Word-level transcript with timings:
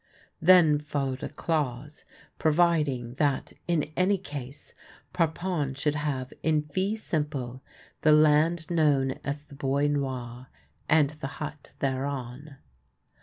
Then 0.41 0.79
followed 0.79 1.21
a 1.21 1.29
clause 1.29 2.05
providing 2.39 3.13
that 3.19 3.53
in 3.67 3.91
any 3.95 4.17
case 4.17 4.73
Parpon 5.13 5.75
should 5.75 5.93
have 5.93 6.33
in 6.41 6.63
fee 6.63 6.95
simple 6.95 7.61
the 8.01 8.11
land 8.11 8.71
known 8.71 9.11
as 9.23 9.43
the 9.45 9.53
Bois 9.53 9.85
Noir, 9.89 10.47
and 10.89 11.11
the 11.11 11.27
hut 11.37 11.73
thereon. 11.77 12.55